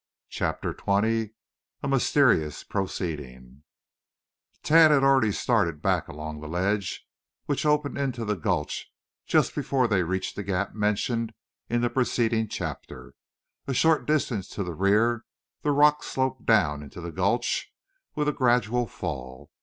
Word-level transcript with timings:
CHAPTER 0.29 0.73
XX 0.73 1.31
A 1.83 1.87
MYSTERIOUS 1.87 2.63
PROCEEDING 2.63 3.61
Tad 4.63 4.89
had 4.89 5.03
already 5.03 5.31
started 5.31 5.79
back 5.83 6.07
along 6.07 6.41
the 6.41 6.47
ledge 6.47 7.05
which 7.45 7.67
opened 7.67 7.99
into 7.99 8.25
the 8.25 8.33
gulch 8.35 8.91
just 9.27 9.53
before 9.53 9.87
they 9.87 10.01
reached 10.01 10.35
the 10.35 10.41
gap 10.41 10.73
mentioned 10.73 11.35
in 11.69 11.81
the 11.81 11.89
preceding 11.91 12.47
chapter. 12.47 13.13
A 13.67 13.75
short 13.75 14.07
distance 14.07 14.47
to 14.47 14.63
the 14.63 14.73
rear 14.73 15.23
the 15.61 15.69
rocks 15.69 16.07
sloped 16.07 16.47
down 16.47 16.81
into 16.81 16.99
the 16.99 17.11
gulch 17.11 17.71
with 18.15 18.27
a 18.27 18.33
gradual 18.33 18.87
fall. 18.87 19.51